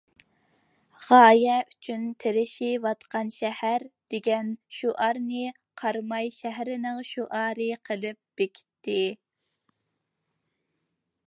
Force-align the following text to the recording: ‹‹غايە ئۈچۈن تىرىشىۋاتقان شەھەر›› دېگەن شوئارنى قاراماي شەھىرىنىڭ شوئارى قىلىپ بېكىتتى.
‹‹غايە 1.07 1.57
ئۈچۈن 1.73 2.07
تىرىشىۋاتقان 2.23 3.29
شەھەر›› 3.35 3.85
دېگەن 4.15 4.49
شوئارنى 4.79 5.45
قاراماي 5.83 6.33
شەھىرىنىڭ 6.39 7.05
شوئارى 7.13 7.71
قىلىپ 7.91 8.21
بېكىتتى. 8.41 8.99